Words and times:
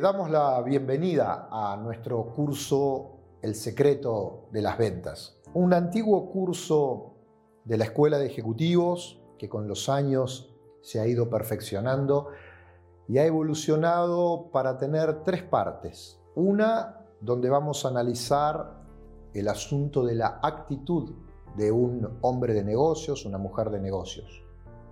damos 0.00 0.28
la 0.28 0.60
bienvenida 0.62 1.46
a 1.48 1.76
nuestro 1.76 2.32
curso 2.34 3.12
El 3.42 3.54
secreto 3.54 4.48
de 4.50 4.60
las 4.60 4.76
ventas, 4.76 5.40
un 5.54 5.72
antiguo 5.72 6.28
curso 6.28 7.14
de 7.64 7.78
la 7.78 7.84
Escuela 7.84 8.18
de 8.18 8.26
Ejecutivos 8.26 9.22
que 9.38 9.48
con 9.48 9.68
los 9.68 9.88
años 9.88 10.52
se 10.82 10.98
ha 10.98 11.06
ido 11.06 11.30
perfeccionando 11.30 12.30
y 13.06 13.18
ha 13.18 13.24
evolucionado 13.24 14.50
para 14.50 14.78
tener 14.78 15.22
tres 15.22 15.44
partes. 15.44 16.18
Una 16.34 17.06
donde 17.20 17.48
vamos 17.48 17.84
a 17.84 17.90
analizar 17.90 18.82
el 19.32 19.46
asunto 19.46 20.04
de 20.04 20.16
la 20.16 20.40
actitud 20.42 21.12
de 21.56 21.70
un 21.70 22.18
hombre 22.22 22.52
de 22.52 22.64
negocios, 22.64 23.24
una 23.26 23.38
mujer 23.38 23.70
de 23.70 23.78
negocios, 23.78 24.42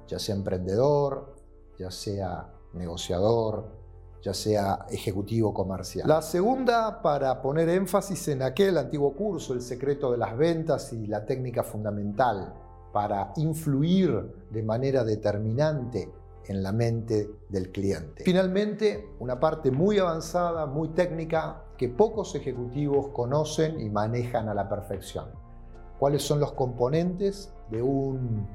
ya 0.07 0.21
sea 0.21 0.37
emprendedor, 0.37 1.35
ya 1.77 1.91
sea 1.91 2.53
negociador, 2.73 3.82
ya 4.23 4.33
sea 4.33 4.87
ejecutivo 4.89 5.53
comercial. 5.53 6.09
La 6.09 6.23
segunda, 6.23 7.03
para 7.03 7.43
poner 7.43 7.69
énfasis 7.69 8.29
en 8.29 8.43
aquel 8.43 8.79
antiguo 8.79 9.15
curso, 9.15 9.53
el 9.53 9.63
secreto 9.63 10.13
de 10.13 10.19
las 10.19 10.37
ventas 10.37 10.93
y 10.93 11.07
la 11.07 11.25
técnica 11.27 11.63
fundamental 11.63 12.55
para 12.93 13.33
influir 13.37 14.33
de 14.51 14.63
manera 14.63 15.03
determinante 15.03 16.13
en 16.47 16.63
la 16.63 16.73
mente 16.73 17.31
del 17.49 17.71
cliente. 17.71 18.25
Finalmente, 18.25 19.11
una 19.21 19.39
parte 19.41 19.71
muy 19.71 19.99
avanzada, 19.99 20.67
muy 20.67 20.89
técnica, 20.89 21.65
que 21.77 21.89
pocos 21.89 22.35
ejecutivos 22.35 23.09
conocen 23.09 23.81
y 23.81 23.89
manejan 23.89 24.49
a 24.49 24.55
la 24.55 24.69
perfección. 24.69 25.27
¿Cuáles 25.99 26.23
son 26.23 26.41
los 26.41 26.53
componentes 26.53 27.53
de 27.71 27.83
un 27.83 28.47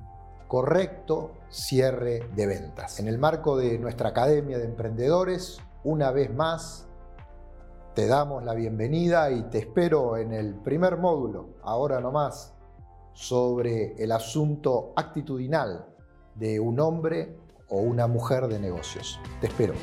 correcto 0.48 1.34
cierre 1.50 2.28
de 2.36 2.48
ventas? 2.48 3.00
En 3.00 3.08
el 3.08 3.18
marco 3.18 3.58
de 3.58 3.78
nuestra 3.80 4.10
Academia 4.10 4.58
de 4.58 4.66
Emprendedores, 4.66 5.60
una 5.84 6.12
vez 6.12 6.34
más, 6.34 6.88
te 7.94 8.08
damos 8.08 8.44
la 8.44 8.54
bienvenida 8.54 9.32
y 9.32 9.44
te 9.44 9.60
espero 9.60 10.18
en 10.18 10.34
el 10.34 10.56
primer 10.56 10.98
módulo, 10.98 11.56
ahora 11.64 12.00
nomás, 12.00 12.54
sobre 13.14 13.96
el 14.02 14.12
asunto 14.12 14.94
actitudinal 14.96 15.88
de 16.36 16.60
un 16.60 16.80
hombre 16.80 17.36
o 17.70 17.80
una 17.80 18.08
mujer 18.08 18.48
de 18.48 18.60
negocios. 18.60 19.20
Te 19.42 19.48
espero. 19.48 19.74